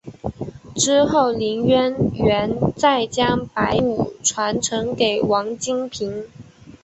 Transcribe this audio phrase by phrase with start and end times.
[0.75, 6.23] 之后林渊源再将白派事务传承给王金平。